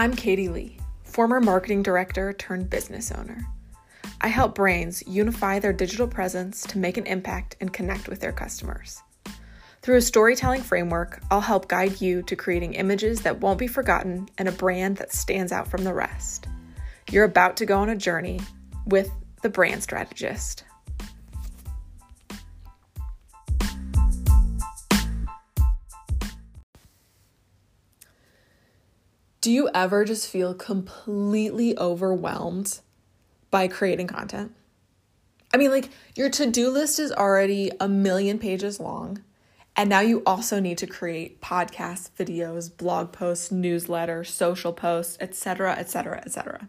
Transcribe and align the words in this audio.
I'm 0.00 0.16
Katie 0.16 0.48
Leigh, 0.48 0.78
former 1.02 1.40
marketing 1.40 1.82
director 1.82 2.32
turned 2.32 2.70
business 2.70 3.12
owner. 3.12 3.46
I 4.22 4.28
help 4.28 4.54
brands 4.54 5.02
unify 5.06 5.58
their 5.58 5.74
digital 5.74 6.06
presence 6.08 6.62
to 6.68 6.78
make 6.78 6.96
an 6.96 7.06
impact 7.06 7.56
and 7.60 7.70
connect 7.70 8.08
with 8.08 8.18
their 8.18 8.32
customers. 8.32 9.02
Through 9.82 9.96
a 9.96 10.00
storytelling 10.00 10.62
framework, 10.62 11.20
I'll 11.30 11.42
help 11.42 11.68
guide 11.68 12.00
you 12.00 12.22
to 12.22 12.34
creating 12.34 12.72
images 12.72 13.20
that 13.20 13.42
won't 13.42 13.58
be 13.58 13.66
forgotten 13.66 14.30
and 14.38 14.48
a 14.48 14.52
brand 14.52 14.96
that 14.96 15.12
stands 15.12 15.52
out 15.52 15.68
from 15.68 15.84
the 15.84 15.92
rest. 15.92 16.46
You're 17.10 17.24
about 17.24 17.58
to 17.58 17.66
go 17.66 17.80
on 17.80 17.90
a 17.90 17.94
journey 17.94 18.40
with 18.86 19.10
the 19.42 19.50
brand 19.50 19.82
strategist. 19.82 20.64
Do 29.50 29.54
you 29.54 29.68
ever 29.74 30.04
just 30.04 30.28
feel 30.28 30.54
completely 30.54 31.76
overwhelmed 31.76 32.78
by 33.50 33.66
creating 33.66 34.06
content? 34.06 34.54
I 35.52 35.56
mean, 35.56 35.72
like, 35.72 35.88
your 36.14 36.30
to 36.30 36.48
do 36.48 36.70
list 36.70 37.00
is 37.00 37.10
already 37.10 37.72
a 37.80 37.88
million 37.88 38.38
pages 38.38 38.78
long, 38.78 39.24
and 39.74 39.90
now 39.90 39.98
you 39.98 40.22
also 40.24 40.60
need 40.60 40.78
to 40.78 40.86
create 40.86 41.40
podcasts, 41.40 42.10
videos, 42.16 42.70
blog 42.76 43.10
posts, 43.10 43.48
newsletters, 43.48 44.28
social 44.28 44.72
posts, 44.72 45.16
etc., 45.18 45.72
etc., 45.72 46.18
etc. 46.24 46.68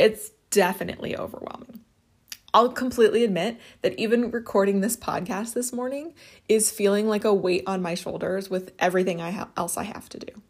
It's 0.00 0.30
definitely 0.50 1.16
overwhelming. 1.16 1.78
I'll 2.52 2.72
completely 2.72 3.22
admit 3.22 3.56
that 3.82 3.96
even 3.96 4.32
recording 4.32 4.80
this 4.80 4.96
podcast 4.96 5.54
this 5.54 5.72
morning 5.72 6.12
is 6.48 6.72
feeling 6.72 7.06
like 7.06 7.24
a 7.24 7.32
weight 7.32 7.62
on 7.68 7.82
my 7.82 7.94
shoulders 7.94 8.50
with 8.50 8.72
everything 8.80 9.20
I 9.20 9.30
ha- 9.30 9.50
else 9.56 9.76
I 9.76 9.84
have 9.84 10.08
to 10.08 10.18
do. 10.18 10.42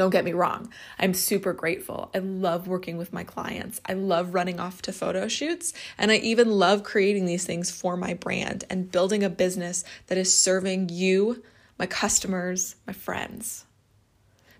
Don't 0.00 0.08
get 0.08 0.24
me 0.24 0.32
wrong, 0.32 0.72
I'm 0.98 1.12
super 1.12 1.52
grateful. 1.52 2.10
I 2.14 2.20
love 2.20 2.66
working 2.66 2.96
with 2.96 3.12
my 3.12 3.22
clients. 3.22 3.82
I 3.84 3.92
love 3.92 4.32
running 4.32 4.58
off 4.58 4.80
to 4.80 4.94
photo 4.94 5.28
shoots, 5.28 5.74
and 5.98 6.10
I 6.10 6.16
even 6.16 6.52
love 6.52 6.84
creating 6.84 7.26
these 7.26 7.44
things 7.44 7.70
for 7.70 7.98
my 7.98 8.14
brand 8.14 8.64
and 8.70 8.90
building 8.90 9.22
a 9.22 9.28
business 9.28 9.84
that 10.06 10.16
is 10.16 10.34
serving 10.34 10.88
you, 10.88 11.42
my 11.78 11.84
customers, 11.84 12.76
my 12.86 12.94
friends. 12.94 13.66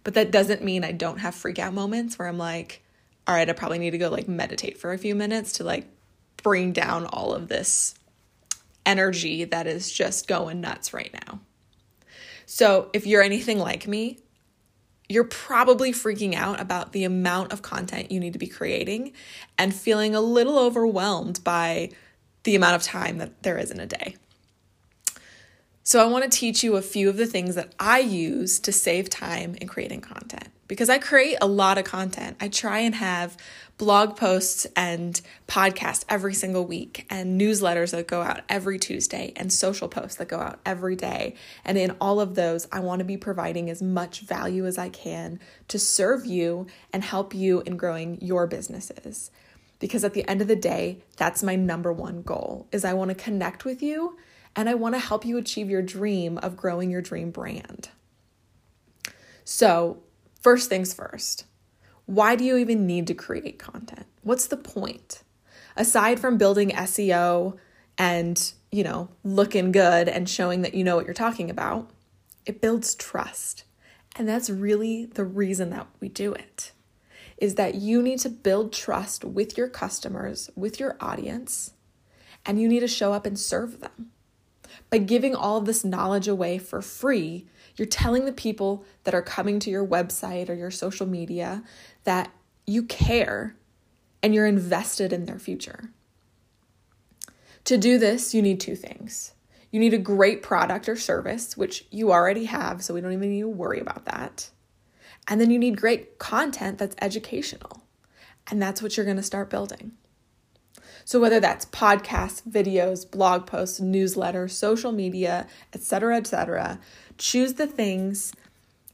But 0.04 0.12
that 0.12 0.30
doesn't 0.30 0.62
mean 0.62 0.84
I 0.84 0.92
don't 0.92 1.20
have 1.20 1.34
freak 1.34 1.58
out 1.58 1.72
moments 1.72 2.18
where 2.18 2.28
I'm 2.28 2.36
like, 2.36 2.82
all 3.26 3.34
right, 3.34 3.48
I 3.48 3.54
probably 3.54 3.78
need 3.78 3.92
to 3.92 3.98
go 3.98 4.10
like 4.10 4.28
meditate 4.28 4.76
for 4.76 4.92
a 4.92 4.98
few 4.98 5.14
minutes 5.14 5.52
to 5.52 5.64
like 5.64 5.86
bring 6.42 6.74
down 6.74 7.06
all 7.06 7.32
of 7.32 7.48
this 7.48 7.94
energy 8.84 9.44
that 9.44 9.66
is 9.66 9.90
just 9.90 10.28
going 10.28 10.60
nuts 10.60 10.92
right 10.92 11.14
now. 11.26 11.40
So, 12.44 12.90
if 12.92 13.06
you're 13.06 13.22
anything 13.22 13.58
like 13.58 13.88
me, 13.88 14.18
you're 15.10 15.24
probably 15.24 15.92
freaking 15.92 16.34
out 16.34 16.60
about 16.60 16.92
the 16.92 17.02
amount 17.04 17.52
of 17.52 17.62
content 17.62 18.12
you 18.12 18.20
need 18.20 18.32
to 18.32 18.38
be 18.38 18.46
creating 18.46 19.12
and 19.58 19.74
feeling 19.74 20.14
a 20.14 20.20
little 20.20 20.58
overwhelmed 20.58 21.42
by 21.42 21.90
the 22.44 22.54
amount 22.54 22.76
of 22.76 22.82
time 22.82 23.18
that 23.18 23.42
there 23.42 23.58
is 23.58 23.70
in 23.70 23.80
a 23.80 23.86
day. 23.86 24.16
So, 25.90 26.00
I 26.00 26.06
want 26.06 26.22
to 26.22 26.30
teach 26.30 26.62
you 26.62 26.76
a 26.76 26.82
few 26.82 27.08
of 27.08 27.16
the 27.16 27.26
things 27.26 27.56
that 27.56 27.74
I 27.80 27.98
use 27.98 28.60
to 28.60 28.70
save 28.70 29.10
time 29.10 29.56
in 29.56 29.66
creating 29.66 30.02
content 30.02 30.46
because 30.68 30.88
I 30.88 30.98
create 30.98 31.38
a 31.40 31.48
lot 31.48 31.78
of 31.78 31.84
content. 31.84 32.36
I 32.38 32.46
try 32.46 32.78
and 32.78 32.94
have 32.94 33.36
blog 33.76 34.16
posts 34.16 34.68
and 34.76 35.20
podcasts 35.48 36.04
every 36.08 36.32
single 36.32 36.64
week, 36.64 37.06
and 37.10 37.40
newsletters 37.40 37.90
that 37.90 38.06
go 38.06 38.22
out 38.22 38.42
every 38.48 38.78
Tuesday, 38.78 39.32
and 39.34 39.52
social 39.52 39.88
posts 39.88 40.18
that 40.18 40.28
go 40.28 40.38
out 40.38 40.60
every 40.64 40.94
day. 40.94 41.34
And 41.64 41.76
in 41.76 41.96
all 42.00 42.20
of 42.20 42.36
those, 42.36 42.68
I 42.70 42.78
want 42.78 43.00
to 43.00 43.04
be 43.04 43.16
providing 43.16 43.68
as 43.68 43.82
much 43.82 44.20
value 44.20 44.66
as 44.66 44.78
I 44.78 44.90
can 44.90 45.40
to 45.66 45.78
serve 45.80 46.24
you 46.24 46.68
and 46.92 47.02
help 47.02 47.34
you 47.34 47.62
in 47.62 47.76
growing 47.76 48.16
your 48.20 48.46
businesses. 48.46 49.32
Because 49.80 50.04
at 50.04 50.14
the 50.14 50.28
end 50.28 50.40
of 50.40 50.46
the 50.46 50.54
day, 50.54 51.02
that's 51.16 51.42
my 51.42 51.56
number 51.56 51.92
one 51.92 52.22
goal 52.22 52.68
is 52.70 52.84
I 52.84 52.92
want 52.92 53.08
to 53.08 53.16
connect 53.16 53.64
with 53.64 53.82
you 53.82 54.16
and 54.56 54.68
I 54.68 54.74
want 54.74 54.94
to 54.94 54.98
help 54.98 55.24
you 55.24 55.36
achieve 55.36 55.70
your 55.70 55.82
dream 55.82 56.38
of 56.38 56.56
growing 56.56 56.90
your 56.90 57.02
dream 57.02 57.30
brand. 57.30 57.90
So, 59.44 60.02
first 60.40 60.68
things 60.68 60.92
first, 60.94 61.44
why 62.06 62.36
do 62.36 62.44
you 62.44 62.56
even 62.56 62.86
need 62.86 63.06
to 63.06 63.14
create 63.14 63.58
content? 63.58 64.06
What's 64.22 64.46
the 64.46 64.56
point? 64.56 65.22
Aside 65.76 66.20
from 66.20 66.38
building 66.38 66.70
SEO 66.70 67.56
and, 67.96 68.52
you 68.72 68.82
know, 68.82 69.08
looking 69.22 69.72
good 69.72 70.08
and 70.08 70.28
showing 70.28 70.62
that 70.62 70.74
you 70.74 70.84
know 70.84 70.96
what 70.96 71.04
you're 71.04 71.14
talking 71.14 71.50
about, 71.50 71.90
it 72.46 72.60
builds 72.60 72.94
trust. 72.94 73.64
And 74.16 74.28
that's 74.28 74.50
really 74.50 75.06
the 75.06 75.24
reason 75.24 75.70
that 75.70 75.86
we 76.00 76.08
do 76.08 76.32
it. 76.32 76.72
Is 77.38 77.54
that 77.54 77.76
you 77.76 78.02
need 78.02 78.18
to 78.20 78.28
build 78.28 78.72
trust 78.72 79.24
with 79.24 79.56
your 79.56 79.68
customers, 79.68 80.50
with 80.54 80.78
your 80.78 80.96
audience, 81.00 81.72
and 82.44 82.60
you 82.60 82.68
need 82.68 82.80
to 82.80 82.88
show 82.88 83.12
up 83.12 83.24
and 83.24 83.38
serve 83.38 83.80
them. 83.80 84.10
By 84.90 84.98
giving 84.98 85.34
all 85.34 85.56
of 85.56 85.66
this 85.66 85.84
knowledge 85.84 86.26
away 86.26 86.58
for 86.58 86.82
free, 86.82 87.46
you're 87.76 87.86
telling 87.86 88.24
the 88.24 88.32
people 88.32 88.84
that 89.04 89.14
are 89.14 89.22
coming 89.22 89.60
to 89.60 89.70
your 89.70 89.86
website 89.86 90.48
or 90.48 90.54
your 90.54 90.70
social 90.70 91.06
media 91.06 91.62
that 92.04 92.32
you 92.66 92.82
care 92.82 93.56
and 94.22 94.34
you're 94.34 94.46
invested 94.46 95.12
in 95.12 95.24
their 95.24 95.38
future. 95.38 95.90
To 97.64 97.78
do 97.78 97.98
this, 97.98 98.34
you 98.34 98.42
need 98.42 98.58
two 98.58 98.74
things. 98.74 99.32
You 99.70 99.78
need 99.78 99.94
a 99.94 99.98
great 99.98 100.42
product 100.42 100.88
or 100.88 100.96
service, 100.96 101.56
which 101.56 101.86
you 101.90 102.10
already 102.10 102.46
have, 102.46 102.82
so 102.82 102.92
we 102.92 103.00
don't 103.00 103.12
even 103.12 103.30
need 103.30 103.42
to 103.42 103.48
worry 103.48 103.78
about 103.78 104.06
that. 104.06 104.50
And 105.28 105.40
then 105.40 105.50
you 105.50 105.58
need 105.58 105.76
great 105.76 106.18
content 106.18 106.78
that's 106.78 106.96
educational. 107.00 107.84
And 108.50 108.60
that's 108.60 108.82
what 108.82 108.96
you're 108.96 109.06
going 109.06 109.16
to 109.16 109.22
start 109.22 109.48
building. 109.50 109.92
So 111.04 111.20
whether 111.20 111.40
that's 111.40 111.66
podcasts, 111.66 112.42
videos, 112.48 113.10
blog 113.10 113.46
posts, 113.46 113.80
newsletters, 113.80 114.50
social 114.50 114.92
media, 114.92 115.46
etc., 115.72 116.16
etc., 116.16 116.80
choose 117.18 117.54
the 117.54 117.66
things 117.66 118.32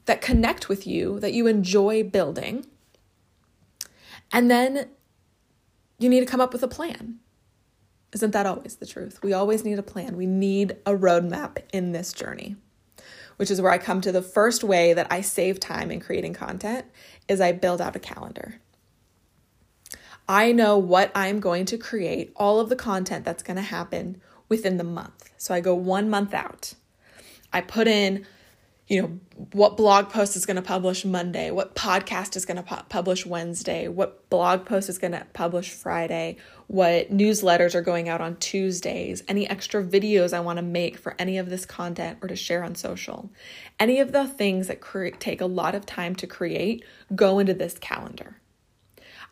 that 0.07 0.21
connect 0.21 0.69
with 0.69 0.87
you, 0.87 1.21
that 1.21 1.33
you 1.33 1.47
enjoy 1.47 2.03
building. 2.03 2.67
And 4.33 4.51
then 4.51 4.89
you 5.99 6.09
need 6.09 6.21
to 6.21 6.27
come 6.27 6.41
up 6.41 6.53
with 6.53 6.63
a 6.63 6.69
plan. 6.69 7.19
Isn't 8.13 8.31
that 8.33 8.47
always 8.47 8.77
the 8.77 8.87
truth? 8.87 9.23
We 9.23 9.33
always 9.33 9.65
need 9.65 9.79
a 9.79 9.83
plan. 9.83 10.17
We 10.17 10.27
need 10.27 10.77
a 10.87 10.93
roadmap 10.93 11.59
in 11.73 11.93
this 11.93 12.13
journey, 12.13 12.57
which 13.37 13.51
is 13.51 13.61
where 13.61 13.73
I 13.73 13.79
come 13.79 14.01
to 14.03 14.13
the 14.13 14.23
first 14.23 14.65
way 14.65 14.95
that 14.95 15.09
I 15.11 15.21
save 15.21 15.61
time 15.61 15.91
in 15.91 16.01
creating 16.01 16.35
content 16.35 16.87
is 17.29 17.41
I 17.41 17.53
build 17.53 17.81
out 17.81 17.97
a 17.97 18.01
calendar. 18.01 18.61
I 20.29 20.53
know 20.53 20.77
what 20.77 21.13
I'm 21.15 21.41
going 21.41 21.67
to 21.67 21.79
create, 21.79 22.33
all 22.37 22.59
of 22.59 22.69
the 22.69 22.77
content 22.77 23.25
that's 23.25 23.43
going 23.43 23.57
to 23.57 23.63
happen 23.63 24.21
within 24.49 24.77
the 24.77 24.85
month. 24.85 25.31
So 25.37 25.55
I 25.55 25.61
go 25.61 25.75
one 25.75 26.11
month 26.11 26.35
out. 26.35 26.75
I 27.53 27.61
put 27.61 27.87
in, 27.87 28.27
you 28.89 29.03
know, 29.03 29.21
what 29.53 29.77
blog 29.77 30.11
post 30.11 30.37
is 30.37 30.45
going 30.45 30.57
to 30.57 30.63
publish 30.63 31.05
Monday, 31.05 31.51
what 31.51 31.75
podcast 31.75 32.37
is 32.37 32.45
going 32.45 32.57
to 32.57 32.63
pu- 32.63 32.85
publish 32.89 33.25
Wednesday, 33.25 33.87
what 33.87 34.29
blog 34.29 34.65
post 34.65 34.89
is 34.89 34.99
going 34.99 35.13
to 35.13 35.27
publish 35.33 35.71
Friday, 35.71 36.37
what 36.67 37.11
newsletters 37.11 37.75
are 37.75 37.83
going 37.83 38.09
out 38.09 38.21
on 38.21 38.37
Tuesdays, 38.37 39.23
any 39.29 39.49
extra 39.49 39.83
videos 39.83 40.33
I 40.33 40.41
want 40.41 40.59
to 40.59 40.63
make 40.63 40.99
for 40.99 41.15
any 41.19 41.39
of 41.39 41.51
this 41.51 41.67
content 41.67 42.19
or 42.21 42.29
to 42.29 42.37
share 42.37 42.65
on 42.65 42.75
social. 42.75 43.31
Any 43.79 44.01
of 44.01 44.13
the 44.13 44.27
things 44.27 44.67
that 44.67 44.81
cre- 44.81 45.09
take 45.09 45.41
a 45.41 45.47
lot 45.47 45.77
of 45.77 45.87
time 45.87 46.17
to 46.17 46.27
create 46.27 46.85
go 47.15 47.39
into 47.39 47.55
this 47.55 47.79
calendar. 47.79 48.41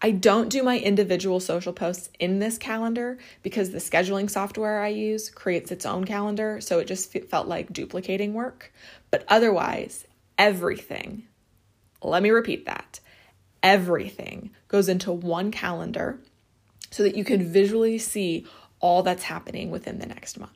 I 0.04 0.10
don't 0.10 0.50
do 0.50 0.62
my 0.62 0.78
individual 0.78 1.40
social 1.40 1.72
posts 1.72 2.10
in 2.18 2.38
this 2.38 2.58
calendar 2.58 3.16
because 3.42 3.70
the 3.70 3.78
scheduling 3.78 4.28
software 4.28 4.82
I 4.82 4.88
use 4.88 5.30
creates 5.30 5.72
its 5.72 5.86
own 5.86 6.04
calendar, 6.04 6.60
so 6.60 6.78
it 6.78 6.86
just 6.86 7.10
felt 7.30 7.48
like 7.48 7.72
duplicating 7.72 8.34
work. 8.34 8.70
But 9.10 9.24
otherwise, 9.28 10.04
everything, 10.36 11.22
let 12.02 12.22
me 12.22 12.28
repeat 12.28 12.66
that 12.66 13.00
everything 13.62 14.50
goes 14.68 14.90
into 14.90 15.10
one 15.10 15.50
calendar 15.50 16.20
so 16.90 17.02
that 17.02 17.16
you 17.16 17.24
can 17.24 17.42
visually 17.42 17.96
see 17.96 18.46
all 18.80 19.02
that's 19.02 19.22
happening 19.22 19.70
within 19.70 20.00
the 20.00 20.06
next 20.06 20.38
month. 20.38 20.52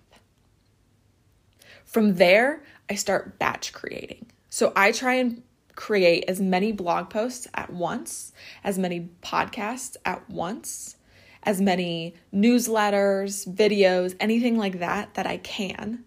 From 1.87 2.17
there, 2.17 2.62
I 2.90 2.96
start 2.96 3.38
batch 3.38 3.73
creating. 3.73 4.26
So 4.50 4.75
I 4.76 4.93
try 4.93 5.14
and 5.14 5.43
create 5.78 6.25
as 6.26 6.40
many 6.40 6.72
blog 6.72 7.08
posts 7.08 7.46
at 7.54 7.72
once, 7.72 8.32
as 8.64 8.76
many 8.76 9.08
podcasts 9.22 9.96
at 10.04 10.28
once, 10.28 10.96
as 11.44 11.60
many 11.60 12.16
newsletters, 12.34 13.46
videos, 13.46 14.16
anything 14.19 14.58
like 14.58 14.80
that 14.80 15.14
that 15.14 15.25
I 15.25 15.36
can 15.36 16.04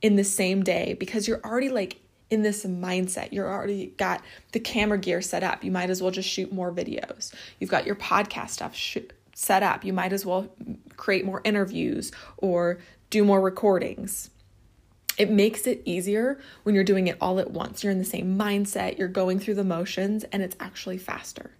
in 0.00 0.16
the 0.16 0.24
same 0.24 0.64
day 0.64 0.96
because 0.98 1.28
you're 1.28 1.40
already 1.44 1.68
like 1.68 2.00
in 2.30 2.42
this 2.42 2.66
mindset. 2.66 3.30
You're 3.30 3.48
already 3.48 3.94
got 3.96 4.22
the 4.50 4.58
camera 4.58 4.98
gear 4.98 5.22
set 5.22 5.44
up. 5.44 5.62
You 5.62 5.70
might 5.70 5.88
as 5.88 6.02
well 6.02 6.10
just 6.10 6.28
shoot 6.28 6.52
more 6.52 6.72
videos. 6.72 7.32
You've 7.60 7.70
got 7.70 7.86
your 7.86 7.94
podcast 7.94 8.50
stuff 8.50 8.74
sh- 8.74 8.98
set 9.36 9.62
up. 9.62 9.84
You 9.84 9.92
might 9.92 10.12
as 10.12 10.26
well 10.26 10.52
create 10.96 11.24
more 11.24 11.42
interviews 11.44 12.10
or 12.38 12.80
do 13.10 13.24
more 13.24 13.40
recordings 13.40 14.30
It 15.22 15.30
makes 15.30 15.68
it 15.68 15.82
easier 15.84 16.40
when 16.64 16.74
you're 16.74 16.82
doing 16.82 17.06
it 17.06 17.16
all 17.20 17.38
at 17.38 17.52
once. 17.52 17.84
You're 17.84 17.92
in 17.92 18.00
the 18.00 18.04
same 18.04 18.36
mindset, 18.36 18.98
you're 18.98 19.06
going 19.06 19.38
through 19.38 19.54
the 19.54 19.62
motions, 19.62 20.24
and 20.24 20.42
it's 20.42 20.56
actually 20.58 20.98
faster. 20.98 21.52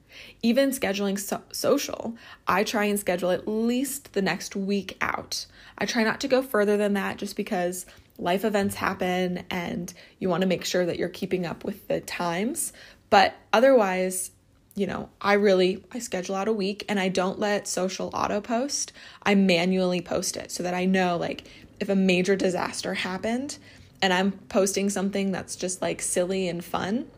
Even 0.42 0.70
scheduling 0.70 1.16
so- 1.16 1.44
social, 1.52 2.16
I 2.48 2.64
try 2.64 2.86
and 2.86 2.98
schedule 2.98 3.30
at 3.30 3.46
least 3.46 4.14
the 4.14 4.20
next 4.20 4.56
week 4.56 4.96
out. 5.00 5.46
I 5.78 5.86
try 5.86 6.02
not 6.02 6.18
to 6.22 6.28
go 6.28 6.42
further 6.42 6.76
than 6.76 6.94
that 6.94 7.18
just 7.18 7.36
because 7.36 7.86
life 8.18 8.44
events 8.44 8.74
happen 8.74 9.44
and 9.48 9.94
you 10.18 10.28
want 10.28 10.40
to 10.40 10.48
make 10.48 10.64
sure 10.64 10.84
that 10.84 10.98
you're 10.98 11.08
keeping 11.08 11.46
up 11.46 11.62
with 11.62 11.86
the 11.86 12.00
times. 12.00 12.72
But 13.10 13.36
otherwise, 13.52 14.32
you 14.74 14.86
know, 14.86 15.08
I 15.20 15.34
really 15.34 15.84
I 15.92 15.98
schedule 15.98 16.34
out 16.34 16.48
a 16.48 16.52
week 16.52 16.84
and 16.88 16.98
I 16.98 17.08
don't 17.08 17.38
let 17.38 17.68
social 17.68 18.10
auto 18.14 18.40
post. 18.40 18.92
I 19.22 19.34
manually 19.34 20.00
post 20.00 20.36
it 20.36 20.50
so 20.50 20.62
that 20.62 20.74
I 20.74 20.86
know 20.86 21.16
like 21.16 21.44
if 21.82 21.88
a 21.88 21.96
major 21.96 22.36
disaster 22.36 22.94
happened 22.94 23.58
and 24.00 24.12
I'm 24.12 24.32
posting 24.48 24.88
something 24.88 25.32
that's 25.32 25.56
just 25.56 25.82
like 25.82 26.00
silly 26.00 26.48
and 26.48 26.64
fun, 26.64 27.08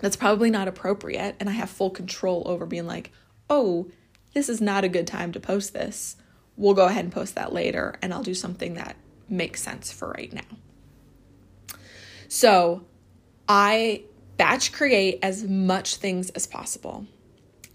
that's 0.00 0.16
probably 0.16 0.50
not 0.50 0.68
appropriate 0.68 1.36
and 1.38 1.48
I 1.48 1.52
have 1.52 1.70
full 1.70 1.90
control 1.90 2.42
over 2.46 2.66
being 2.66 2.86
like, 2.86 3.12
"Oh, 3.48 3.88
this 4.34 4.48
is 4.48 4.60
not 4.60 4.84
a 4.84 4.88
good 4.88 5.06
time 5.06 5.30
to 5.32 5.40
post 5.40 5.72
this. 5.72 6.16
We'll 6.56 6.74
go 6.74 6.86
ahead 6.86 7.04
and 7.04 7.12
post 7.12 7.36
that 7.36 7.52
later 7.52 7.94
and 8.02 8.12
I'll 8.12 8.22
do 8.22 8.34
something 8.34 8.74
that 8.74 8.96
makes 9.28 9.62
sense 9.62 9.92
for 9.92 10.10
right 10.10 10.32
now." 10.32 11.78
So, 12.28 12.84
I 13.48 14.02
batch 14.36 14.72
create 14.72 15.20
as 15.22 15.44
much 15.44 15.96
things 15.96 16.30
as 16.30 16.46
possible. 16.46 17.06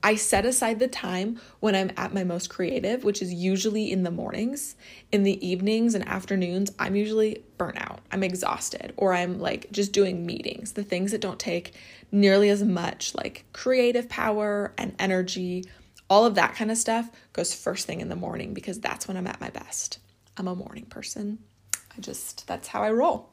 I 0.07 0.15
set 0.15 0.45
aside 0.45 0.79
the 0.79 0.87
time 0.87 1.37
when 1.59 1.75
I'm 1.75 1.91
at 1.97 2.13
my 2.13 2.23
most 2.23 2.49
creative, 2.49 3.03
which 3.03 3.21
is 3.21 3.33
usually 3.33 3.91
in 3.91 4.03
the 4.03 4.09
mornings. 4.09 4.77
In 5.11 5.23
the 5.23 5.45
evenings 5.45 5.95
and 5.95 6.07
afternoons, 6.07 6.71
I'm 6.79 6.95
usually 6.95 7.43
burnt 7.57 7.75
out. 7.81 7.99
I'm 8.09 8.23
exhausted, 8.23 8.93
or 8.95 9.13
I'm 9.13 9.37
like 9.41 9.69
just 9.69 9.91
doing 9.91 10.25
meetings, 10.25 10.71
the 10.71 10.83
things 10.85 11.11
that 11.11 11.19
don't 11.19 11.37
take 11.37 11.73
nearly 12.09 12.47
as 12.47 12.63
much 12.63 13.15
like 13.15 13.43
creative 13.51 14.07
power 14.07 14.71
and 14.77 14.95
energy. 14.97 15.65
All 16.09 16.23
of 16.23 16.35
that 16.35 16.55
kind 16.55 16.71
of 16.71 16.77
stuff 16.77 17.11
goes 17.33 17.53
first 17.53 17.85
thing 17.85 17.99
in 17.99 18.07
the 18.07 18.15
morning 18.15 18.53
because 18.53 18.79
that's 18.79 19.09
when 19.09 19.17
I'm 19.17 19.27
at 19.27 19.41
my 19.41 19.49
best. 19.49 19.99
I'm 20.37 20.47
a 20.47 20.55
morning 20.55 20.85
person. 20.85 21.39
I 21.75 21.99
just, 21.99 22.47
that's 22.47 22.69
how 22.69 22.81
I 22.81 22.91
roll. 22.91 23.27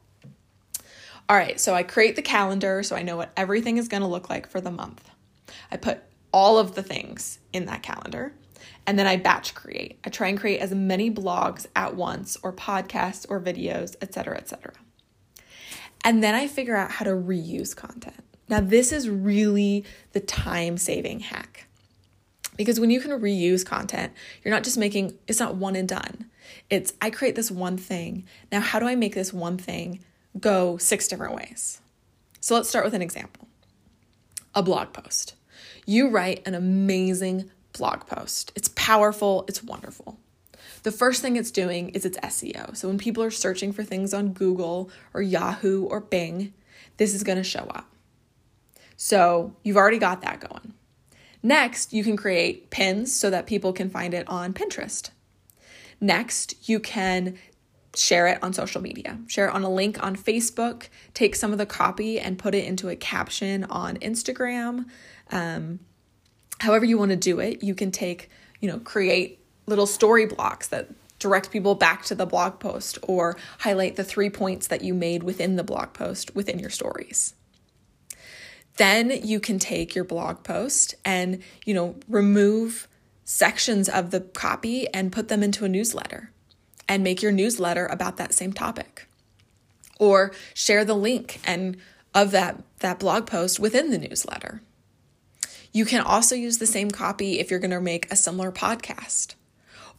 All 1.29 1.37
right, 1.37 1.57
so 1.57 1.73
I 1.73 1.83
create 1.83 2.17
the 2.17 2.21
calendar 2.21 2.83
so 2.83 2.97
I 2.97 3.01
know 3.01 3.15
what 3.15 3.31
everything 3.37 3.77
is 3.77 3.87
going 3.87 4.01
to 4.01 4.09
look 4.09 4.29
like 4.29 4.45
for 4.45 4.59
the 4.59 4.71
month. 4.71 5.09
I 5.71 5.77
put 5.77 6.03
all 6.35 6.59
of 6.59 6.75
the 6.75 6.83
things 6.83 7.39
in 7.53 7.65
that 7.65 7.81
calendar 7.81 8.33
and 8.85 8.99
then 8.99 9.07
I 9.07 9.17
batch 9.17 9.55
create. 9.55 9.97
I 10.03 10.09
try 10.09 10.27
and 10.27 10.37
create 10.37 10.59
as 10.59 10.73
many 10.73 11.09
blogs 11.09 11.65
at 11.75 11.95
once 11.95 12.37
or 12.43 12.53
podcasts 12.53 13.25
or 13.29 13.39
videos, 13.39 13.95
etc., 14.01 14.37
etc. 14.37 14.73
And 16.03 16.21
then 16.21 16.35
I 16.35 16.47
figure 16.47 16.75
out 16.75 16.91
how 16.91 17.05
to 17.05 17.11
reuse 17.11 17.75
content. 17.75 18.23
Now, 18.47 18.59
this 18.59 18.91
is 18.91 19.09
really 19.09 19.85
the 20.11 20.19
time 20.19 20.77
saving 20.77 21.21
hack. 21.21 21.67
Because 22.57 22.79
when 22.79 22.91
you 22.91 23.01
can 23.01 23.11
reuse 23.11 23.65
content, 23.65 24.13
you're 24.43 24.53
not 24.53 24.63
just 24.63 24.77
making 24.77 25.17
it's 25.27 25.39
not 25.39 25.55
one 25.55 25.75
and 25.75 25.87
done. 25.87 26.25
It's 26.69 26.93
I 27.01 27.09
create 27.09 27.35
this 27.35 27.49
one 27.49 27.77
thing. 27.77 28.25
Now, 28.51 28.59
how 28.59 28.79
do 28.79 28.85
I 28.85 28.95
make 28.95 29.15
this 29.15 29.33
one 29.33 29.57
thing 29.57 30.01
go 30.39 30.77
six 30.77 31.07
different 31.07 31.35
ways. 31.35 31.79
So 32.39 32.55
let's 32.55 32.69
start 32.69 32.85
with 32.85 32.93
an 32.93 33.01
example 33.01 33.47
a 34.53 34.63
blog 34.63 34.93
post. 34.93 35.35
You 35.85 36.09
write 36.09 36.45
an 36.47 36.55
amazing 36.55 37.51
blog 37.73 38.07
post, 38.07 38.51
it's 38.55 38.69
powerful, 38.69 39.45
it's 39.47 39.63
wonderful. 39.63 40.19
The 40.83 40.91
first 40.91 41.21
thing 41.21 41.35
it's 41.35 41.51
doing 41.51 41.89
is 41.89 42.05
its 42.05 42.17
SEO. 42.19 42.75
So 42.77 42.87
when 42.87 42.97
people 42.97 43.23
are 43.23 43.31
searching 43.31 43.71
for 43.73 43.83
things 43.83 44.13
on 44.13 44.33
Google 44.33 44.89
or 45.13 45.21
Yahoo 45.21 45.83
or 45.85 45.99
Bing, 45.99 46.53
this 46.97 47.13
is 47.13 47.23
going 47.23 47.37
to 47.37 47.43
show 47.43 47.67
up. 47.71 47.91
So 48.95 49.55
you've 49.63 49.77
already 49.77 49.97
got 49.97 50.21
that 50.21 50.39
going. 50.39 50.73
Next, 51.41 51.93
you 51.93 52.03
can 52.03 52.17
create 52.17 52.69
pins 52.69 53.13
so 53.13 53.29
that 53.29 53.45
people 53.45 53.73
can 53.73 53.89
find 53.89 54.13
it 54.13 54.27
on 54.27 54.53
Pinterest. 54.53 55.09
Next, 55.99 56.67
you 56.67 56.79
can 56.79 57.37
share 57.97 58.27
it 58.27 58.41
on 58.43 58.53
social 58.53 58.81
media. 58.81 59.17
Share 59.27 59.47
it 59.47 59.53
on 59.53 59.63
a 59.63 59.69
link 59.69 60.01
on 60.03 60.15
Facebook. 60.15 60.89
Take 61.13 61.35
some 61.35 61.51
of 61.51 61.57
the 61.57 61.65
copy 61.65 62.19
and 62.19 62.37
put 62.37 62.55
it 62.55 62.65
into 62.65 62.89
a 62.89 62.95
caption 62.95 63.63
on 63.65 63.97
Instagram. 63.97 64.85
Um, 65.31 65.79
however, 66.59 66.85
you 66.85 66.97
want 66.97 67.11
to 67.11 67.17
do 67.17 67.39
it, 67.39 67.63
you 67.63 67.75
can 67.75 67.91
take, 67.91 68.29
you 68.59 68.69
know, 68.69 68.79
create 68.79 69.39
little 69.65 69.87
story 69.87 70.25
blocks 70.25 70.67
that 70.67 70.89
direct 71.19 71.51
people 71.51 71.75
back 71.75 72.03
to 72.05 72.15
the 72.15 72.25
blog 72.25 72.59
post 72.59 72.99
or 73.03 73.37
highlight 73.59 73.95
the 73.95 74.03
three 74.03 74.29
points 74.29 74.67
that 74.67 74.83
you 74.83 74.93
made 74.93 75.23
within 75.23 75.55
the 75.55 75.63
blog 75.63 75.93
post 75.93 76.35
within 76.35 76.59
your 76.59 76.69
stories. 76.69 77.33
Then 78.77 79.09
you 79.23 79.39
can 79.39 79.57
take 79.57 79.95
your 79.95 80.03
blog 80.03 80.43
post 80.43 80.95
and, 81.05 81.41
you 81.65 81.73
know, 81.73 81.95
remove 82.09 82.87
sections 83.23 83.87
of 83.87 84.11
the 84.11 84.19
copy 84.19 84.87
and 84.93 85.11
put 85.11 85.29
them 85.29 85.41
into 85.41 85.65
a 85.65 85.69
newsletter 85.69 86.31
and 86.87 87.03
make 87.03 87.21
your 87.21 87.31
newsletter 87.31 87.85
about 87.85 88.17
that 88.17 88.33
same 88.33 88.53
topic. 88.53 89.07
Or 89.99 90.31
share 90.53 90.85
the 90.85 90.93
link 90.93 91.39
and 91.45 91.77
of 92.13 92.31
that, 92.31 92.63
that 92.79 92.99
blog 92.99 93.27
post 93.27 93.59
within 93.59 93.91
the 93.91 93.97
newsletter. 93.97 94.61
You 95.71 95.85
can 95.85 96.01
also 96.01 96.35
use 96.35 96.57
the 96.57 96.65
same 96.65 96.89
copy 96.89 97.39
if 97.39 97.51
you're 97.51 97.59
going 97.59 97.71
to 97.71 97.81
make 97.81 98.09
a 98.11 98.15
similar 98.15 98.51
podcast. 98.51 99.35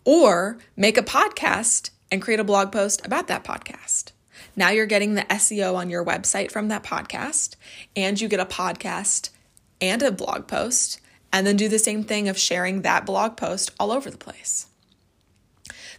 Or 0.04 0.58
make 0.76 0.96
a 0.96 1.02
podcast 1.02 1.90
and 2.10 2.22
create 2.22 2.40
a 2.40 2.44
blog 2.44 2.72
post 2.72 3.04
about 3.04 3.28
that 3.28 3.44
podcast. 3.44 4.12
Now 4.54 4.70
you're 4.70 4.86
getting 4.86 5.14
the 5.14 5.22
SEO 5.22 5.74
on 5.74 5.90
your 5.90 6.04
website 6.04 6.50
from 6.50 6.68
that 6.68 6.82
podcast, 6.82 7.56
and 7.94 8.18
you 8.18 8.28
get 8.28 8.40
a 8.40 8.46
podcast 8.46 9.30
and 9.80 10.02
a 10.02 10.10
blog 10.10 10.46
post, 10.46 11.00
and 11.32 11.46
then 11.46 11.56
do 11.56 11.68
the 11.68 11.78
same 11.78 12.04
thing 12.04 12.28
of 12.28 12.38
sharing 12.38 12.82
that 12.82 13.04
blog 13.04 13.36
post 13.36 13.70
all 13.78 13.92
over 13.92 14.10
the 14.10 14.16
place. 14.16 14.68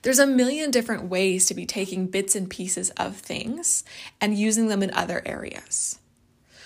There's 0.01 0.19
a 0.19 0.27
million 0.27 0.71
different 0.71 1.05
ways 1.05 1.45
to 1.47 1.53
be 1.53 1.65
taking 1.65 2.07
bits 2.07 2.35
and 2.35 2.49
pieces 2.49 2.89
of 2.91 3.17
things 3.17 3.83
and 4.21 4.37
using 4.37 4.67
them 4.67 4.83
in 4.83 4.91
other 4.91 5.21
areas. 5.25 5.99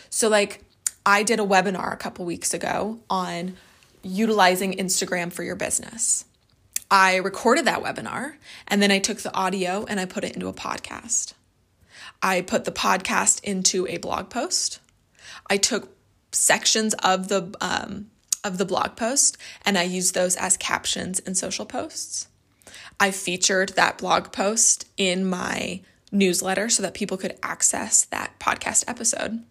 So, 0.09 0.27
like, 0.27 0.63
I 1.05 1.23
did 1.23 1.39
a 1.39 1.45
webinar 1.45 1.93
a 1.93 1.97
couple 1.97 2.25
weeks 2.25 2.53
ago 2.53 2.99
on 3.09 3.57
utilizing 4.03 4.73
Instagram 4.73 5.31
for 5.31 5.43
your 5.43 5.55
business. 5.55 6.25
I 6.89 7.15
recorded 7.15 7.65
that 7.65 7.81
webinar 7.81 8.35
and 8.67 8.81
then 8.81 8.91
I 8.91 8.99
took 8.99 9.19
the 9.19 9.33
audio 9.33 9.85
and 9.87 9.99
I 9.99 10.05
put 10.05 10.23
it 10.23 10.33
into 10.33 10.49
a 10.49 10.53
podcast. 10.53 11.33
I 12.21 12.41
put 12.41 12.65
the 12.65 12.71
podcast 12.71 13.43
into 13.43 13.87
a 13.87 13.97
blog 13.97 14.29
post. 14.29 14.79
I 15.49 15.57
took 15.57 15.95
sections 16.31 16.93
of 16.95 17.29
the 17.29 17.55
um, 17.61 18.11
of 18.43 18.57
the 18.57 18.65
blog 18.65 18.95
post 18.95 19.37
and 19.65 19.77
I 19.77 19.83
used 19.83 20.13
those 20.13 20.35
as 20.35 20.57
captions 20.57 21.19
in 21.19 21.35
social 21.35 21.65
posts. 21.65 22.27
I 23.01 23.09
featured 23.09 23.69
that 23.69 23.97
blog 23.97 24.31
post 24.31 24.87
in 24.95 25.27
my 25.27 25.81
newsletter 26.11 26.69
so 26.69 26.83
that 26.83 26.93
people 26.93 27.17
could 27.17 27.35
access 27.41 28.05
that 28.05 28.39
podcast 28.39 28.83
episode. 28.87 29.41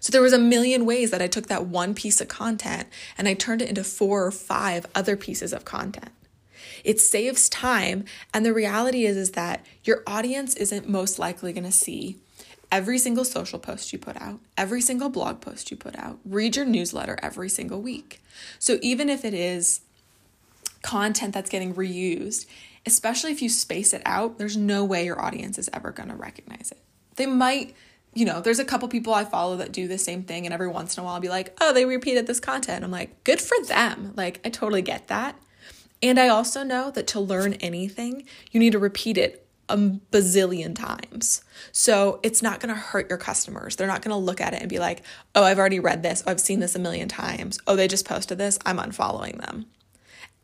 So 0.00 0.10
there 0.10 0.22
was 0.22 0.32
a 0.32 0.38
million 0.38 0.84
ways 0.84 1.12
that 1.12 1.22
I 1.22 1.28
took 1.28 1.46
that 1.46 1.66
one 1.66 1.94
piece 1.94 2.20
of 2.20 2.26
content 2.26 2.88
and 3.16 3.28
I 3.28 3.34
turned 3.34 3.62
it 3.62 3.68
into 3.68 3.84
four 3.84 4.26
or 4.26 4.32
five 4.32 4.86
other 4.92 5.16
pieces 5.16 5.52
of 5.52 5.64
content. 5.64 6.10
It 6.82 7.00
saves 7.00 7.48
time 7.48 8.04
and 8.34 8.44
the 8.44 8.52
reality 8.52 9.06
is 9.06 9.16
is 9.16 9.30
that 9.32 9.64
your 9.84 10.02
audience 10.04 10.56
isn't 10.56 10.88
most 10.88 11.20
likely 11.20 11.52
going 11.52 11.62
to 11.62 11.70
see 11.70 12.16
every 12.72 12.98
single 12.98 13.24
social 13.24 13.60
post 13.60 13.92
you 13.92 14.00
put 14.00 14.20
out, 14.20 14.40
every 14.58 14.80
single 14.80 15.10
blog 15.10 15.40
post 15.40 15.70
you 15.70 15.76
put 15.76 15.96
out, 15.96 16.18
read 16.24 16.56
your 16.56 16.66
newsletter 16.66 17.16
every 17.22 17.48
single 17.48 17.80
week. 17.80 18.20
So 18.58 18.78
even 18.82 19.08
if 19.08 19.24
it 19.24 19.32
is 19.32 19.82
content 20.86 21.34
that's 21.34 21.50
getting 21.50 21.74
reused, 21.74 22.46
especially 22.86 23.32
if 23.32 23.42
you 23.42 23.48
space 23.48 23.92
it 23.92 24.02
out, 24.06 24.38
there's 24.38 24.56
no 24.56 24.84
way 24.84 25.04
your 25.04 25.20
audience 25.20 25.58
is 25.58 25.68
ever 25.72 25.90
going 25.90 26.08
to 26.08 26.14
recognize 26.14 26.70
it. 26.70 26.78
They 27.16 27.26
might, 27.26 27.74
you 28.14 28.24
know, 28.24 28.40
there's 28.40 28.60
a 28.60 28.64
couple 28.64 28.86
people 28.88 29.12
I 29.12 29.24
follow 29.24 29.56
that 29.56 29.72
do 29.72 29.88
the 29.88 29.98
same 29.98 30.22
thing, 30.22 30.46
and 30.46 30.54
every 30.54 30.68
once 30.68 30.96
in 30.96 31.00
a 31.00 31.04
while 31.04 31.14
I'll 31.14 31.20
be 31.20 31.28
like, 31.28 31.56
oh, 31.60 31.72
they 31.72 31.84
repeated 31.84 32.28
this 32.28 32.38
content. 32.38 32.84
I'm 32.84 32.92
like, 32.92 33.24
good 33.24 33.40
for 33.40 33.56
them. 33.66 34.12
Like, 34.16 34.40
I 34.44 34.48
totally 34.48 34.80
get 34.80 35.08
that. 35.08 35.36
And 36.02 36.20
I 36.20 36.28
also 36.28 36.62
know 36.62 36.90
that 36.92 37.08
to 37.08 37.20
learn 37.20 37.54
anything, 37.54 38.24
you 38.52 38.60
need 38.60 38.72
to 38.72 38.78
repeat 38.78 39.18
it 39.18 39.46
a 39.68 39.76
bazillion 39.76 40.76
times. 40.76 41.42
So 41.72 42.20
it's 42.22 42.42
not 42.42 42.60
going 42.60 42.72
to 42.72 42.80
hurt 42.80 43.08
your 43.08 43.18
customers. 43.18 43.74
They're 43.74 43.88
not 43.88 44.02
going 44.02 44.12
to 44.12 44.16
look 44.16 44.40
at 44.40 44.54
it 44.54 44.60
and 44.60 44.70
be 44.70 44.78
like, 44.78 45.02
oh, 45.34 45.42
I've 45.42 45.58
already 45.58 45.80
read 45.80 46.04
this. 46.04 46.22
Oh, 46.24 46.30
I've 46.30 46.40
seen 46.40 46.60
this 46.60 46.76
a 46.76 46.78
million 46.78 47.08
times. 47.08 47.58
Oh, 47.66 47.74
they 47.74 47.88
just 47.88 48.06
posted 48.06 48.38
this. 48.38 48.58
I'm 48.64 48.78
unfollowing 48.78 49.40
them. 49.40 49.66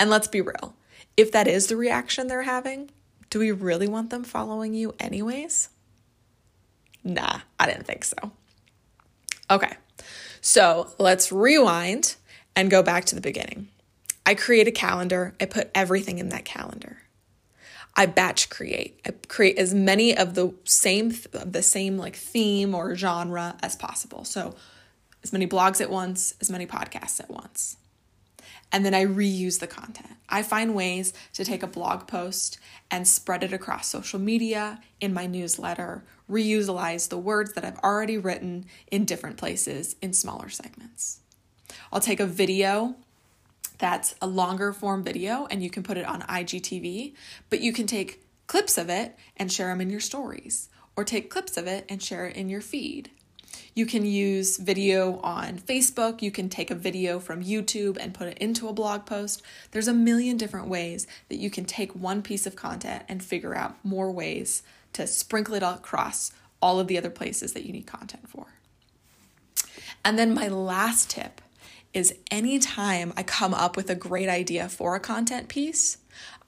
And 0.02 0.11
let's 0.11 0.26
be 0.26 0.40
real 0.40 0.75
if 1.16 1.30
that 1.30 1.47
is 1.47 1.68
the 1.68 1.76
reaction 1.76 2.26
they're 2.26 2.42
having, 2.42 2.90
do 3.30 3.38
we 3.38 3.52
really 3.52 3.87
want 3.87 4.11
them 4.11 4.25
following 4.25 4.75
you 4.75 4.97
anyways? 4.99 5.68
Nah, 7.04 7.42
I 7.61 7.66
didn't 7.66 7.87
think 7.87 8.02
so. 8.02 8.16
Okay, 9.49 9.75
so 10.40 10.92
let's 10.99 11.30
rewind 11.30 12.16
and 12.56 12.68
go 12.68 12.82
back 12.82 13.04
to 13.04 13.14
the 13.14 13.21
beginning. 13.21 13.68
I 14.26 14.35
create 14.35 14.66
a 14.66 14.73
calendar, 14.73 15.37
I 15.40 15.44
put 15.44 15.71
everything 15.73 16.18
in 16.18 16.30
that 16.30 16.44
calendar. 16.44 17.02
I 17.94 18.06
batch 18.06 18.50
create. 18.50 19.00
I 19.06 19.12
create 19.28 19.56
as 19.56 19.73
many 19.73 20.16
of 20.16 20.35
the 20.35 20.52
same 20.64 21.14
the 21.30 21.62
same 21.62 21.97
like 21.97 22.16
theme 22.16 22.75
or 22.75 22.97
genre 22.97 23.56
as 23.62 23.76
possible. 23.76 24.25
So 24.25 24.56
as 25.23 25.32
many 25.32 25.47
blogs 25.47 25.80
at 25.80 25.90
once, 25.90 26.35
as 26.40 26.50
many 26.50 26.66
podcasts 26.66 27.21
at 27.21 27.30
once. 27.30 27.76
And 28.70 28.84
then 28.84 28.94
I 28.94 29.04
reuse 29.04 29.61
the 29.61 29.66
content. 29.66 30.16
I 30.28 30.42
find 30.42 30.75
ways 30.75 31.12
to 31.34 31.44
take 31.44 31.62
a 31.62 31.66
blog 31.66 32.06
post 32.06 32.58
and 32.90 33.06
spread 33.06 33.42
it 33.44 33.52
across 33.52 33.88
social 33.88 34.18
media, 34.18 34.80
in 35.00 35.12
my 35.12 35.26
newsletter, 35.26 36.04
reutilize 36.30 37.08
the 37.08 37.18
words 37.18 37.52
that 37.52 37.64
I've 37.64 37.78
already 37.78 38.18
written 38.18 38.66
in 38.90 39.04
different 39.04 39.37
places 39.37 39.96
in 40.00 40.12
smaller 40.12 40.49
segments. 40.49 41.20
I'll 41.92 42.00
take 42.00 42.20
a 42.20 42.26
video 42.26 42.96
that's 43.78 44.14
a 44.22 44.26
longer 44.26 44.72
form 44.72 45.02
video 45.02 45.46
and 45.50 45.62
you 45.62 45.68
can 45.68 45.82
put 45.82 45.96
it 45.96 46.06
on 46.06 46.22
IGTV, 46.22 47.14
but 47.50 47.61
you 47.61 47.72
can 47.72 47.87
take 47.87 48.25
clips 48.46 48.78
of 48.78 48.88
it 48.88 49.16
and 49.37 49.50
share 49.50 49.68
them 49.68 49.80
in 49.80 49.90
your 49.90 50.00
stories, 50.00 50.68
or 50.96 51.04
take 51.04 51.30
clips 51.30 51.56
of 51.56 51.66
it 51.66 51.84
and 51.88 52.02
share 52.02 52.26
it 52.26 52.37
in 52.37 52.49
your 52.49 52.61
feed. 52.61 53.11
You 53.75 53.87
can 53.87 54.04
use 54.04 54.59
video 54.59 55.18
on 55.21 55.59
Facebook. 55.59 56.23
You 56.23 56.30
can 56.30 56.49
take 56.49 56.71
a 56.71 56.75
video 56.75 57.18
from 57.18 57.42
YouTube 57.42 57.97
and 57.99 58.14
put 58.14 58.28
it 58.28 58.38
into 58.38 58.68
a 58.68 58.73
blog 58.73 59.06
post. 59.06 59.42
There's 59.71 59.88
a 59.88 59.94
million 59.94 60.37
different 60.37 60.68
ways 60.68 61.06
that 61.28 61.37
you 61.37 61.50
can 61.50 61.64
take 61.64 61.92
one 61.94 62.23
piece 62.23 62.47
of 62.47 62.56
content 62.56 63.04
and 63.09 63.23
figure 63.23 63.54
out 63.54 63.76
more 63.85 64.11
ways 64.11 64.62
to 64.92 65.06
sprinkle 65.06 65.54
it 65.54 65.62
across 65.62 66.32
all 66.61 66.78
of 66.78 66.87
the 66.87 66.99
other 66.99 67.11
places 67.11 67.52
that 67.54 67.64
you 67.64 67.73
need 67.73 67.87
content 67.87 68.28
for. 68.28 68.47
And 70.04 70.18
then 70.18 70.35
my 70.35 70.49
last 70.49 71.11
tip 71.11 71.40
is 71.94 72.14
anytime 72.30 73.12
I 73.16 73.23
come 73.23 73.54
up 73.54 73.76
with 73.76 73.90
a 73.90 73.94
great 73.94 74.28
idea 74.28 74.68
for 74.68 74.94
a 74.94 75.00
content 75.00 75.49
piece, 75.49 75.99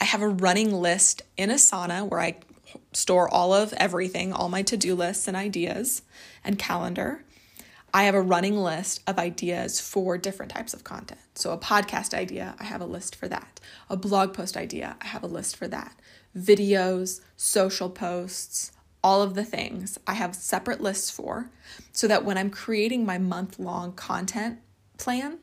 I 0.01 0.05
have 0.05 0.23
a 0.23 0.29
running 0.29 0.73
list 0.73 1.23
in 1.37 1.51
Asana 1.51 2.09
where 2.09 2.21
I 2.21 2.37
store 2.93 3.29
all 3.29 3.53
of 3.53 3.73
everything, 3.75 4.33
all 4.33 4.49
my 4.49 4.63
to 4.63 4.77
do 4.77 4.95
lists 4.95 5.29
and 5.29 5.37
ideas 5.37 6.03
and 6.43 6.59
calendar. 6.59 7.25
I 7.93 8.05
have 8.05 8.15
a 8.15 8.21
running 8.21 8.57
list 8.57 9.01
of 9.07 9.19
ideas 9.19 9.81
for 9.81 10.19
different 10.19 10.53
types 10.53 10.75
of 10.75 10.83
content. 10.83 11.21
So, 11.37 11.53
a 11.53 11.59
podcast 11.59 12.13
idea, 12.13 12.57
I 12.59 12.65
have 12.65 12.81
a 12.81 12.87
list 12.87 13.15
for 13.15 13.29
that. 13.29 13.61
A 13.89 13.97
blog 13.97 14.35
post 14.35 14.57
idea, 14.57 14.97
I 15.01 15.07
have 15.07 15.23
a 15.23 15.29
list 15.29 15.57
for 15.57 15.69
that. 15.69 15.95
Videos, 16.37 17.21
social 17.37 17.89
posts, 17.89 18.73
all 19.05 19.21
of 19.21 19.35
the 19.35 19.45
things 19.45 19.99
I 20.07 20.15
have 20.15 20.35
separate 20.35 20.81
lists 20.81 21.11
for 21.11 21.51
so 21.93 22.09
that 22.09 22.25
when 22.25 22.39
I'm 22.39 22.49
creating 22.49 23.05
my 23.05 23.19
month 23.19 23.59
long 23.59 23.93
content 23.93 24.59
plan 24.99 25.39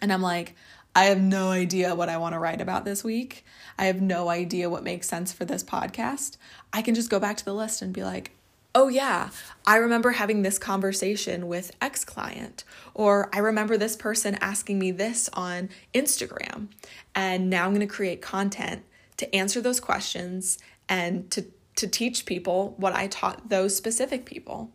and 0.00 0.12
I'm 0.12 0.22
like, 0.22 0.54
I 0.98 1.04
have 1.04 1.20
no 1.20 1.52
idea 1.52 1.94
what 1.94 2.08
I 2.08 2.16
want 2.16 2.32
to 2.32 2.40
write 2.40 2.60
about 2.60 2.84
this 2.84 3.04
week. 3.04 3.44
I 3.78 3.84
have 3.84 4.02
no 4.02 4.28
idea 4.28 4.68
what 4.68 4.82
makes 4.82 5.08
sense 5.08 5.32
for 5.32 5.44
this 5.44 5.62
podcast. 5.62 6.38
I 6.72 6.82
can 6.82 6.96
just 6.96 7.08
go 7.08 7.20
back 7.20 7.36
to 7.36 7.44
the 7.44 7.54
list 7.54 7.82
and 7.82 7.94
be 7.94 8.02
like, 8.02 8.32
oh, 8.74 8.88
yeah, 8.88 9.30
I 9.64 9.76
remember 9.76 10.10
having 10.10 10.42
this 10.42 10.58
conversation 10.58 11.46
with 11.46 11.70
X 11.80 12.04
client, 12.04 12.64
or 12.94 13.30
I 13.32 13.38
remember 13.38 13.76
this 13.76 13.94
person 13.94 14.38
asking 14.40 14.80
me 14.80 14.90
this 14.90 15.30
on 15.34 15.68
Instagram. 15.94 16.66
And 17.14 17.48
now 17.48 17.66
I'm 17.66 17.74
going 17.74 17.86
to 17.86 17.94
create 17.94 18.20
content 18.20 18.82
to 19.18 19.32
answer 19.32 19.60
those 19.60 19.78
questions 19.78 20.58
and 20.88 21.30
to, 21.30 21.44
to 21.76 21.86
teach 21.86 22.26
people 22.26 22.74
what 22.76 22.92
I 22.92 23.06
taught 23.06 23.50
those 23.50 23.76
specific 23.76 24.24
people 24.24 24.72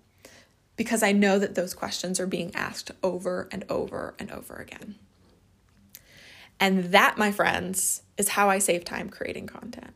because 0.78 1.04
I 1.04 1.12
know 1.12 1.38
that 1.38 1.56
those 1.56 1.74
questions 1.74 2.18
are 2.18 2.28
being 2.28 2.56
asked 2.56 2.92
over 3.04 3.50
and 3.52 3.66
over 3.68 4.14
and 4.18 4.32
over 4.32 4.56
again. 4.56 4.96
And 6.60 6.86
that, 6.86 7.18
my 7.18 7.32
friends, 7.32 8.04
is 8.18 8.30
how 8.30 8.50
I 8.50 8.60
save 8.60 8.86
time 8.86 9.10
creating 9.10 9.48
content. 9.48 9.94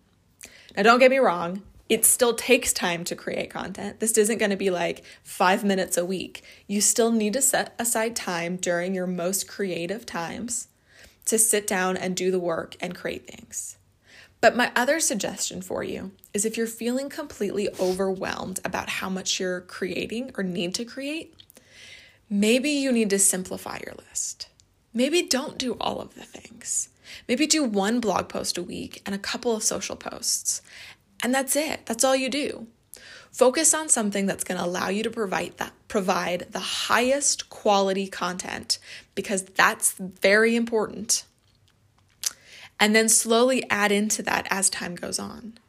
Now, 0.76 0.84
don't 0.84 1.00
get 1.00 1.12
me 1.12 1.18
wrong, 1.18 1.64
it 1.90 2.04
still 2.04 2.34
takes 2.34 2.74
time 2.74 3.04
to 3.06 3.16
create 3.16 3.50
content. 3.50 4.00
This 4.00 4.18
isn't 4.18 4.40
going 4.40 4.52
to 4.52 4.58
be 4.58 4.70
like 4.70 5.04
five 5.24 5.64
minutes 5.64 5.98
a 5.98 6.06
week. 6.06 6.44
You 6.68 6.82
still 6.82 7.12
need 7.12 7.34
to 7.34 7.42
set 7.42 7.74
aside 7.80 8.16
time 8.16 8.58
during 8.58 8.94
your 8.94 9.08
most 9.08 9.48
creative 9.48 10.06
times 10.06 10.68
to 11.26 11.40
sit 11.40 11.66
down 11.66 11.96
and 11.96 12.16
do 12.16 12.30
the 12.32 12.40
work 12.40 12.76
and 12.82 12.96
create 12.96 13.28
things. 13.28 13.78
But 14.42 14.56
my 14.56 14.72
other 14.76 15.00
suggestion 15.00 15.62
for 15.62 15.84
you 15.84 16.12
is 16.34 16.46
if 16.46 16.58
you're 16.58 16.68
feeling 16.68 17.10
completely 17.10 17.70
overwhelmed 17.80 18.60
about 18.64 18.90
how 18.90 19.10
much 19.10 19.40
you're 19.40 19.62
creating 19.62 20.32
or 20.38 20.44
need 20.44 20.76
to 20.76 20.86
create, 20.86 21.34
maybe 22.30 22.70
you 22.70 22.92
need 22.92 23.10
to 23.10 23.20
simplify 23.20 23.80
your 23.86 23.96
list. 24.10 24.50
Maybe 24.98 25.22
don't 25.22 25.60
do 25.60 25.78
all 25.80 26.02
of 26.02 26.16
the 26.16 26.24
things. 26.24 26.90
Maybe 27.28 27.46
do 27.46 27.64
one 27.64 28.00
blog 28.00 28.30
post 28.30 28.58
a 28.58 28.64
week 28.64 29.04
and 29.06 29.14
a 29.14 29.20
couple 29.20 29.56
of 29.56 29.62
social 29.62 29.96
posts. 29.96 30.64
And 31.22 31.32
that's 31.32 31.56
it. 31.56 31.86
That's 31.86 32.04
all 32.04 32.16
you 32.16 32.30
do. 32.30 32.66
Focus 33.32 33.76
on 33.76 33.90
something 33.90 34.26
that's 34.26 34.44
going 34.44 34.58
to 34.58 34.66
allow 34.66 34.90
you 34.90 35.04
to 35.04 35.12
provide 35.12 35.56
that 35.58 35.74
provide 35.88 36.48
the 36.50 36.88
highest 36.90 37.48
quality 37.52 38.08
content 38.08 38.80
because 39.14 39.44
that's 39.44 39.94
very 39.94 40.56
important 40.56 41.26
and 42.80 42.96
then 42.96 43.08
slowly 43.08 43.64
add 43.70 43.92
into 43.92 44.24
that 44.24 44.48
as 44.50 44.68
time 44.68 44.96
goes 44.96 45.20
on. 45.20 45.60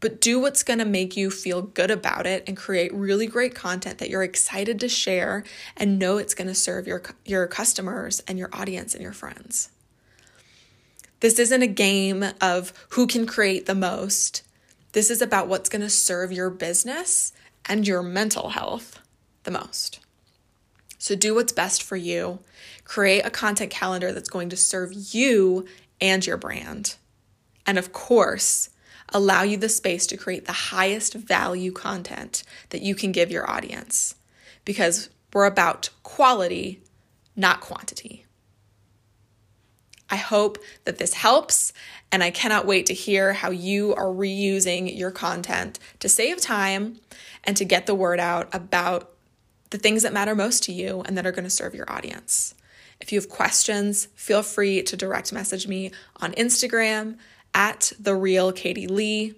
But 0.00 0.20
do 0.20 0.38
what's 0.38 0.62
going 0.62 0.78
to 0.78 0.84
make 0.84 1.16
you 1.16 1.30
feel 1.30 1.62
good 1.62 1.90
about 1.90 2.26
it 2.26 2.44
and 2.46 2.56
create 2.56 2.92
really 2.92 3.26
great 3.26 3.54
content 3.54 3.98
that 3.98 4.10
you're 4.10 4.22
excited 4.22 4.78
to 4.80 4.88
share 4.88 5.42
and 5.76 5.98
know 5.98 6.18
it's 6.18 6.34
going 6.34 6.48
to 6.48 6.54
serve 6.54 6.86
your, 6.86 7.02
your 7.24 7.46
customers 7.46 8.22
and 8.28 8.38
your 8.38 8.50
audience 8.52 8.94
and 8.94 9.02
your 9.02 9.12
friends. 9.12 9.70
This 11.20 11.38
isn't 11.38 11.62
a 11.62 11.66
game 11.66 12.24
of 12.40 12.72
who 12.90 13.06
can 13.06 13.26
create 13.26 13.66
the 13.66 13.74
most. 13.74 14.42
This 14.92 15.10
is 15.10 15.22
about 15.22 15.48
what's 15.48 15.70
going 15.70 15.82
to 15.82 15.90
serve 15.90 16.30
your 16.30 16.50
business 16.50 17.32
and 17.64 17.86
your 17.86 18.02
mental 18.02 18.50
health 18.50 19.00
the 19.44 19.50
most. 19.50 20.00
So 20.98 21.14
do 21.14 21.34
what's 21.34 21.52
best 21.52 21.82
for 21.82 21.96
you. 21.96 22.40
Create 22.84 23.24
a 23.24 23.30
content 23.30 23.70
calendar 23.70 24.12
that's 24.12 24.28
going 24.28 24.48
to 24.50 24.56
serve 24.56 24.92
you 24.92 25.66
and 26.00 26.26
your 26.26 26.36
brand. 26.36 26.96
And 27.66 27.78
of 27.78 27.92
course, 27.92 28.70
allow 29.10 29.42
you 29.42 29.56
the 29.56 29.68
space 29.68 30.06
to 30.08 30.16
create 30.16 30.46
the 30.46 30.52
highest 30.52 31.14
value 31.14 31.72
content 31.72 32.42
that 32.70 32.82
you 32.82 32.94
can 32.94 33.12
give 33.12 33.30
your 33.30 33.48
audience 33.48 34.14
because 34.64 35.10
we're 35.32 35.46
about 35.46 35.90
quality, 36.02 36.82
not 37.34 37.60
quantity. 37.60 38.24
I 40.08 40.16
hope 40.16 40.58
that 40.84 40.98
this 40.98 41.14
helps, 41.14 41.72
and 42.12 42.22
I 42.22 42.30
cannot 42.30 42.66
wait 42.66 42.86
to 42.86 42.94
hear 42.94 43.32
how 43.32 43.50
you 43.50 43.94
are 43.94 44.06
reusing 44.06 44.96
your 44.96 45.10
content 45.10 45.78
to 45.98 46.08
save 46.08 46.40
time 46.40 47.00
and 47.42 47.56
to 47.56 47.64
get 47.64 47.86
the 47.86 47.94
word 47.94 48.20
out 48.20 48.48
about 48.54 49.12
the 49.70 49.78
things 49.78 50.04
that 50.04 50.12
matter 50.12 50.34
most 50.34 50.62
to 50.64 50.72
you 50.72 51.02
and 51.06 51.18
that 51.18 51.26
are 51.26 51.32
going 51.32 51.44
to 51.44 51.50
serve 51.50 51.74
your 51.74 51.90
audience. 51.90 52.54
If 53.00 53.12
you 53.12 53.18
have 53.18 53.28
questions, 53.28 54.06
feel 54.14 54.42
free 54.42 54.82
to 54.84 54.96
direct 54.96 55.32
message 55.32 55.66
me 55.66 55.90
on 56.18 56.32
Instagram 56.32 57.16
at 57.56 57.90
the 57.98 58.14
real 58.14 58.52
Katie 58.52 58.86
Leigh. 58.86 59.34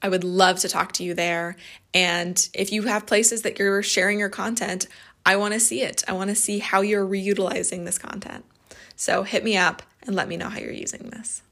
I 0.00 0.08
would 0.08 0.24
love 0.24 0.60
to 0.60 0.68
talk 0.68 0.92
to 0.92 1.04
you 1.04 1.12
there. 1.12 1.56
And 1.92 2.48
if 2.54 2.72
you 2.72 2.84
have 2.84 3.04
places 3.04 3.42
that 3.42 3.58
you're 3.58 3.82
sharing 3.82 4.18
your 4.18 4.28
content, 4.28 4.86
I 5.26 5.36
want 5.36 5.52
to 5.52 5.60
see 5.60 5.82
it. 5.82 6.02
I 6.08 6.12
want 6.12 6.30
to 6.30 6.36
see 6.36 6.60
how 6.60 6.80
you're 6.80 7.06
reutilizing 7.06 7.84
this 7.84 7.98
content. 7.98 8.44
So 8.96 9.24
hit 9.24 9.44
me 9.44 9.56
up 9.56 9.82
and 10.04 10.14
let 10.14 10.28
me 10.28 10.36
know 10.36 10.48
how 10.48 10.60
you're 10.60 10.72
using 10.72 11.10
this. 11.10 11.42